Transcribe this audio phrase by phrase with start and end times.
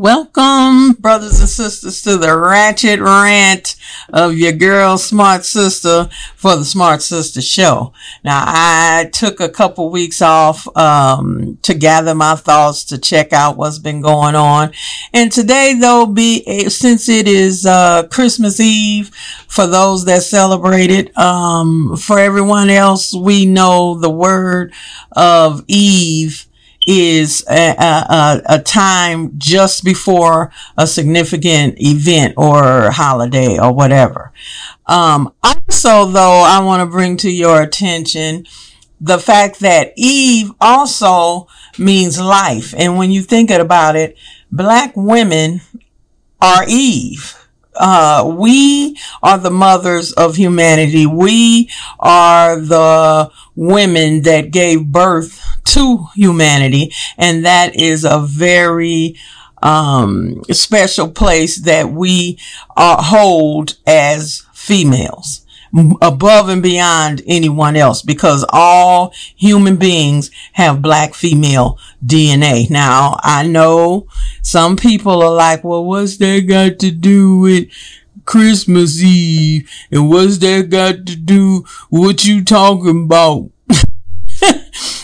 [0.00, 3.76] Welcome, brothers and sisters, to the ratchet rant
[4.10, 7.92] of your girl, Smart Sister, for the Smart Sister Show.
[8.24, 13.58] Now, I took a couple weeks off um, to gather my thoughts to check out
[13.58, 14.72] what's been going on,
[15.12, 19.14] and today, though, be since it is uh, Christmas Eve
[19.48, 24.72] for those that celebrate it, um, for everyone else, we know the word
[25.12, 26.46] of Eve
[26.86, 34.32] is a, a, a, time just before a significant event or holiday or whatever.
[34.86, 38.46] Um, also, though, I want to bring to your attention
[39.00, 41.48] the fact that Eve also
[41.78, 42.74] means life.
[42.76, 44.16] And when you think about it,
[44.50, 45.60] black women
[46.40, 47.36] are Eve.
[47.74, 51.06] Uh, we are the mothers of humanity.
[51.06, 56.92] We are the women that gave birth to humanity.
[57.16, 59.16] And that is a very,
[59.62, 62.38] um, special place that we
[62.76, 65.44] uh, hold as females
[66.00, 72.68] above and beyond anyone else because all human beings have black female DNA.
[72.70, 74.06] Now, I know
[74.42, 77.68] some people are like, well, what's that got to do with
[78.24, 79.70] Christmas Eve?
[79.92, 83.50] And what's that got to do what you talking about?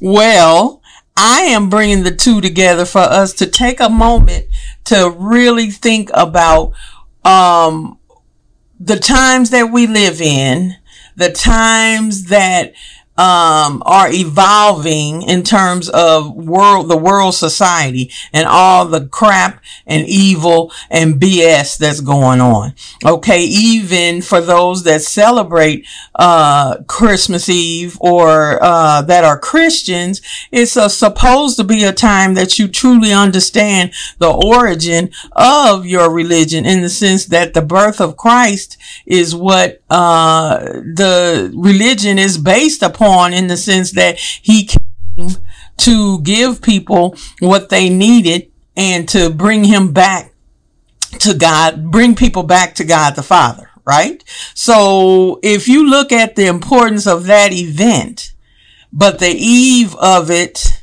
[0.00, 0.82] Well,
[1.16, 4.46] I am bringing the two together for us to take a moment
[4.84, 6.72] to really think about,
[7.24, 7.98] um,
[8.78, 10.76] the times that we live in,
[11.16, 12.72] the times that
[13.18, 20.06] um, are evolving in terms of world, the world society and all the crap and
[20.06, 22.74] evil and BS that's going on.
[23.04, 23.42] Okay.
[23.42, 30.88] Even for those that celebrate, uh, Christmas Eve or, uh, that are Christians, it's a,
[30.88, 36.82] supposed to be a time that you truly understand the origin of your religion in
[36.82, 43.07] the sense that the birth of Christ is what, uh, the religion is based upon
[43.08, 45.30] on in the sense that he came
[45.78, 50.32] to give people what they needed and to bring him back
[51.20, 54.22] to God, bring people back to God the Father, right?
[54.54, 58.32] So if you look at the importance of that event,
[58.92, 60.82] but the eve of it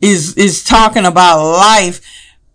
[0.00, 2.00] is, is talking about life,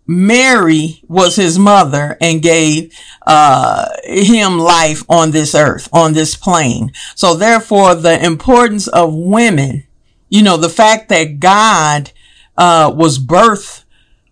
[0.06, 2.92] Mary was his mother and gave
[3.26, 6.92] uh, him life on this earth, on this plane.
[7.14, 9.84] So therefore, the importance of women,
[10.28, 12.12] you know, the fact that God
[12.56, 13.84] uh, was birthed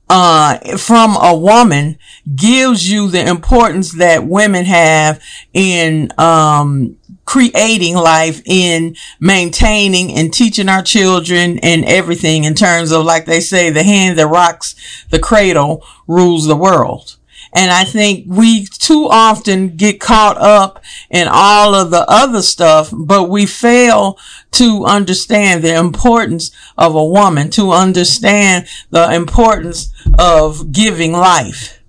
[0.08, 1.98] uh, from a woman
[2.36, 5.20] gives you the importance that women have
[5.52, 13.04] in um, creating life in maintaining and teaching our children and everything in terms of,
[13.04, 14.74] like they say, the hand that rocks
[15.10, 17.16] the cradle rules the world.
[17.56, 22.92] And I think we too often get caught up in all of the other stuff,
[22.92, 24.18] but we fail
[24.52, 31.83] to understand the importance of a woman, to understand the importance of giving life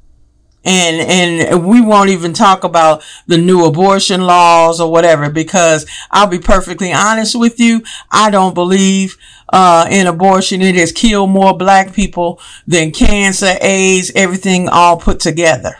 [0.66, 6.28] and and we won't even talk about the new abortion laws or whatever because I'll
[6.28, 7.84] be perfectly honest with you.
[8.12, 9.18] I don't believe
[9.54, 10.62] uh, in abortion.
[10.62, 15.78] It has killed more black people than cancer AIDS everything all put together.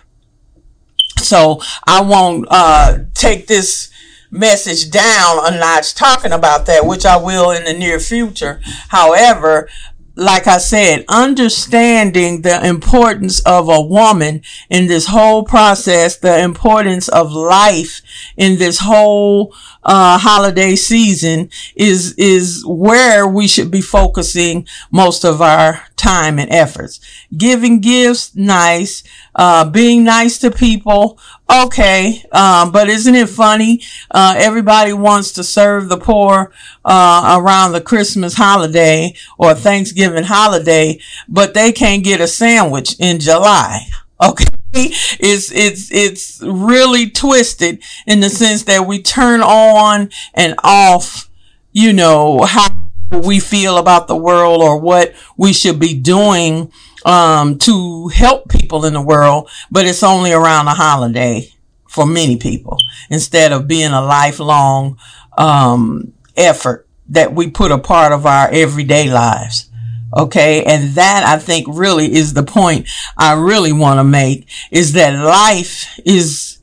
[1.18, 3.92] So I won't uh, take this
[4.32, 8.60] message down a notch talking about that which I will in the near future.
[8.90, 9.70] However
[10.16, 17.10] like I said, understanding the importance of a woman in this whole process, the importance
[17.10, 18.02] of life
[18.38, 25.42] in this whole uh, holiday season is is where we should be focusing most of
[25.42, 27.00] our time and efforts.
[27.36, 29.04] Giving gifts, nice.
[29.36, 32.24] Uh, being nice to people, okay.
[32.32, 33.82] Um, but isn't it funny?
[34.12, 36.52] Uh, everybody wants to serve the poor
[36.84, 43.20] uh, around the Christmas holiday or Thanksgiving holiday, but they can't get a sandwich in
[43.20, 43.88] July.
[44.22, 44.46] Okay.
[44.74, 51.30] It's, it's, it's really twisted in the sense that we turn on and off,
[51.74, 52.85] you know, how
[53.20, 56.72] we feel about the world or what we should be doing,
[57.06, 61.50] um, to help people in the world, but it's only around a holiday
[61.88, 62.78] for many people
[63.10, 64.98] instead of being a lifelong,
[65.38, 69.70] um, effort that we put a part of our everyday lives.
[70.16, 70.64] Okay.
[70.64, 75.14] And that I think really is the point I really want to make is that
[75.14, 76.60] life is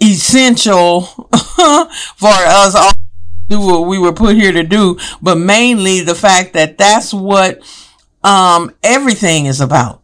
[0.00, 1.02] essential
[2.16, 2.92] for us all
[3.48, 7.60] do what we were put here to do, but mainly the fact that that's what,
[8.22, 10.02] um, everything is about.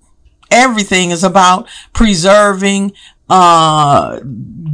[0.50, 2.92] Everything is about preserving,
[3.28, 4.20] uh,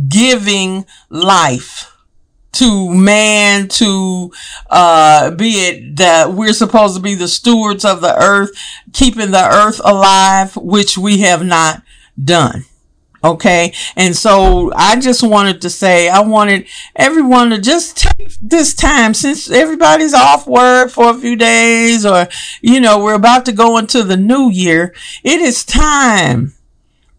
[0.09, 1.91] giving life
[2.53, 4.33] to man to
[4.71, 8.51] uh be it that we're supposed to be the stewards of the earth
[8.93, 11.83] keeping the earth alive which we have not
[12.23, 12.65] done
[13.23, 13.75] Okay.
[13.97, 19.13] And so I just wanted to say, I wanted everyone to just take this time
[19.13, 22.29] since everybody's off work for a few days or,
[22.63, 24.95] you know, we're about to go into the new year.
[25.23, 26.55] It is time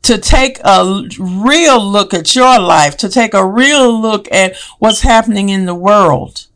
[0.02, 5.02] to take a real look at your life, to take a real look at what's
[5.02, 6.48] happening in the world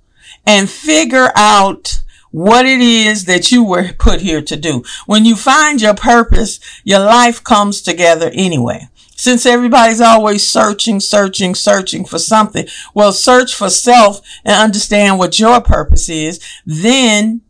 [0.48, 2.02] and figure out
[2.32, 4.84] what it is that you were put here to do.
[5.06, 8.90] When you find your purpose, your life comes together anyway.
[9.26, 15.40] Since everybody's always searching, searching, searching for something, well, search for self and understand what
[15.40, 16.40] your purpose is.
[16.64, 17.42] Then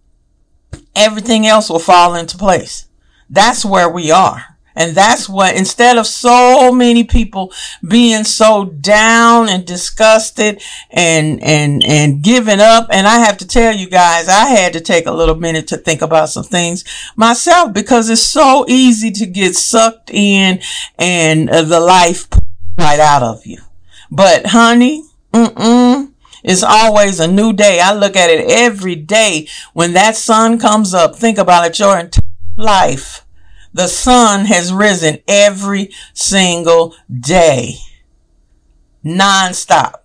[0.96, 2.88] everything else will fall into place.
[3.30, 4.55] That's where we are.
[4.76, 7.54] And that's what, instead of so many people
[7.88, 10.62] being so down and disgusted
[10.92, 12.88] and, and, and giving up.
[12.92, 15.78] And I have to tell you guys, I had to take a little minute to
[15.78, 16.84] think about some things
[17.16, 20.60] myself because it's so easy to get sucked in
[21.00, 22.28] and uh, the life
[22.78, 23.60] right out of you.
[24.12, 26.12] But honey, mm-mm.
[26.48, 27.80] It's always a new day.
[27.80, 31.16] I look at it every day when that sun comes up.
[31.16, 31.80] Think about it.
[31.80, 32.22] Your entire
[32.56, 33.25] life
[33.76, 37.76] the sun has risen every single day,
[39.04, 39.96] nonstop.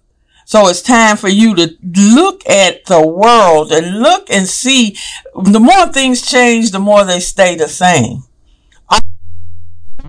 [0.44, 4.96] So it's time for you to look at the world and look and see.
[5.36, 8.24] The more things change, the more they stay the same.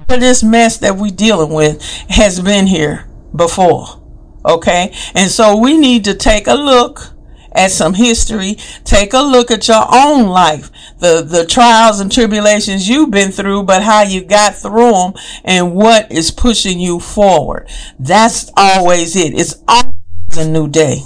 [0.07, 4.02] This mess that we're dealing with has been here before.
[4.44, 4.92] Okay.
[5.14, 7.14] And so we need to take a look
[7.54, 8.56] at some history.
[8.84, 13.63] Take a look at your own life, the, the trials and tribulations you've been through,
[13.63, 15.13] but how you got through them
[15.44, 17.68] and what is pushing you forward.
[18.00, 19.33] That's always it.
[19.33, 21.01] It's always a new day.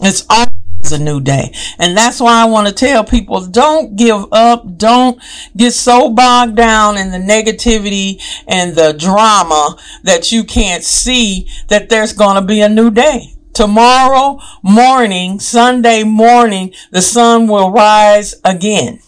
[0.00, 1.54] It's always a new day.
[1.78, 4.78] And that's why I want to tell people don't give up.
[4.78, 5.22] Don't
[5.54, 11.90] get so bogged down in the negativity and the drama that you can't see that
[11.90, 13.34] there's going to be a new day.
[13.52, 19.00] Tomorrow morning, Sunday morning, the sun will rise again.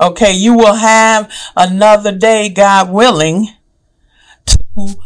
[0.00, 0.32] Okay.
[0.32, 3.48] You will have another day, God willing,
[4.46, 4.96] to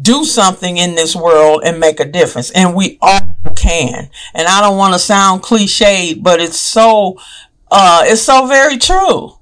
[0.00, 2.50] do something in this world and make a difference.
[2.50, 3.20] And we all
[3.56, 4.10] can.
[4.34, 7.18] And I don't want to sound cliched, but it's so,
[7.70, 9.34] uh, it's so very true.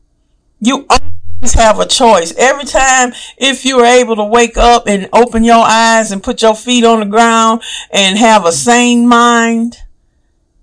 [0.60, 2.34] You always have a choice.
[2.37, 6.43] Every time, if you are able to wake up and open your eyes and put
[6.43, 9.78] your feet on the ground and have a sane mind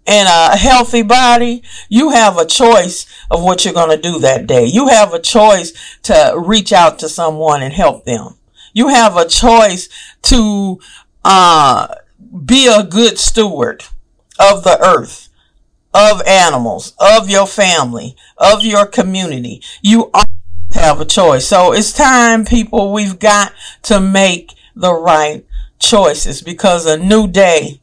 [0.08, 4.48] and a healthy body, you have a choice of what you're going to do that
[4.48, 4.66] day.
[4.66, 5.74] You have a choice
[6.04, 8.36] to reach out to someone and help them.
[8.74, 9.90] You have a choice
[10.24, 10.80] to,
[11.24, 11.96] uh,
[12.46, 13.84] be a good steward
[14.40, 15.30] of the earth,
[15.94, 19.62] of animals, of your family, of your community.
[19.82, 20.12] You
[20.74, 21.48] have a choice.
[21.48, 23.54] So it's time, people, we've got
[23.84, 25.46] to make the right
[25.80, 27.80] choices because a new day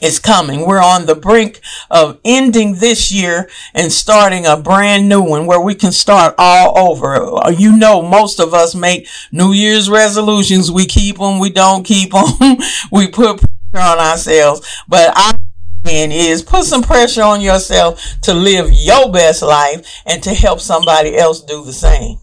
[0.00, 0.66] is coming.
[0.66, 1.60] We're on the brink
[1.90, 6.78] of ending this year and starting a brand new one where we can start all
[6.78, 7.40] over.
[7.52, 10.70] You know, most of us make New Year's resolutions.
[10.70, 11.38] We keep them.
[11.38, 12.56] We don't keep them.
[12.92, 15.36] we put pressure on ourselves, but I
[15.84, 21.16] is put some pressure on yourself to live your best life and to help somebody
[21.16, 22.18] else do the same.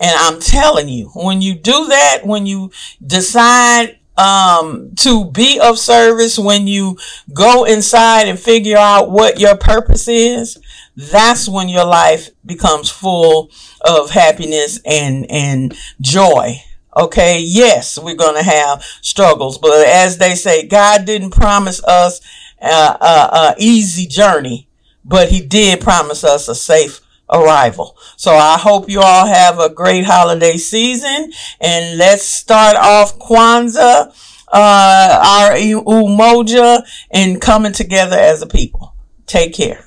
[0.00, 2.72] And I'm telling you, when you do that, when you
[3.06, 6.98] decide um, to be of service, when you
[7.32, 10.58] go inside and figure out what your purpose is,
[10.96, 13.50] that's when your life becomes full
[13.80, 16.56] of happiness and, and joy.
[16.94, 17.40] Okay.
[17.40, 22.20] Yes, we're going to have struggles, but as they say, God didn't promise us
[22.60, 24.68] a, uh, uh, easy journey,
[25.04, 27.00] but he did promise us a safe
[27.32, 27.96] arrival.
[28.16, 34.14] So I hope you all have a great holiday season and let's start off Kwanzaa,
[34.52, 38.94] uh, our Umoja and coming together as a people.
[39.26, 39.86] Take care.